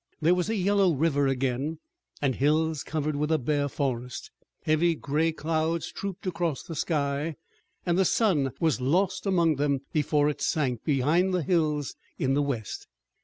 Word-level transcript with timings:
There 0.19 0.33
was 0.33 0.49
a 0.49 0.55
yellow 0.55 0.95
river 0.95 1.27
again, 1.27 1.77
and 2.23 2.33
hills 2.33 2.81
covered 2.81 3.15
with 3.15 3.31
a 3.31 3.37
bare 3.37 3.67
forest. 3.69 4.31
Heavy 4.63 4.95
gray 4.95 5.31
clouds 5.31 5.91
trooped 5.91 6.25
across 6.25 6.63
the 6.63 6.73
sky, 6.73 7.35
and 7.85 7.99
the 7.99 8.03
sun 8.05 8.49
was 8.59 8.81
lost 8.81 9.27
among 9.27 9.57
them 9.57 9.81
before 9.93 10.27
it 10.27 10.41
sank 10.41 10.83
behind 10.83 11.35
the 11.35 11.43
hills 11.43 11.93
in 12.17 12.33
the 12.33 12.41
west. 12.41 12.87